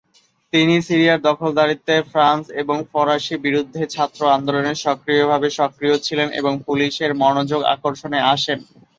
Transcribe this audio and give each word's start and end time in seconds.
তিনি 0.53 0.75
সিরিয়ার 0.87 1.25
দখলদারিত্বের 1.27 2.03
ফ্রান্স 2.11 2.43
এবং 2.61 2.77
ফরাসি 2.91 3.35
বিরুদ্ধে 3.45 3.81
ছাত্র 3.93 4.21
আন্দোলনে 4.35 4.73
সক্রিয়ভাবে 4.85 5.47
সক্রিয় 5.59 5.95
ছিলেন, 6.05 6.27
এবং 6.39 6.53
পুলিশের 6.67 7.11
মনোযোগ 7.23 7.61
আকর্ষণে 7.75 8.19
আসেন। 8.33 8.59